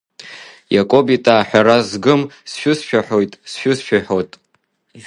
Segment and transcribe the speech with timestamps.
[0.75, 4.31] Иакобитаа ҳәара згым, Сшәызшәаҳәоит, сшәызшәаҳәоит.